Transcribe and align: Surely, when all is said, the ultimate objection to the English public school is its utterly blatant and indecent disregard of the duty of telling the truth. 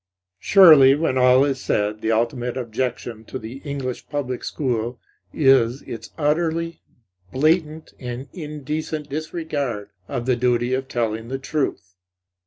Surely, 0.39 0.95
when 0.95 1.15
all 1.15 1.45
is 1.45 1.61
said, 1.61 2.01
the 2.01 2.11
ultimate 2.11 2.57
objection 2.57 3.23
to 3.23 3.37
the 3.37 3.57
English 3.57 4.09
public 4.09 4.43
school 4.43 4.99
is 5.31 5.83
its 5.83 6.09
utterly 6.17 6.81
blatant 7.31 7.93
and 7.99 8.27
indecent 8.33 9.09
disregard 9.11 9.91
of 10.07 10.25
the 10.25 10.35
duty 10.35 10.73
of 10.73 10.87
telling 10.87 11.27
the 11.27 11.37
truth. 11.37 11.93